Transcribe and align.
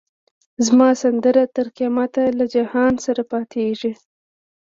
زما 0.65 0.89
سندره 1.01 1.43
تر 1.55 1.65
قیامته 1.77 2.23
له 2.37 2.45
جهان 2.55 2.93
سره 3.05 3.21
پاییږی 3.31 3.93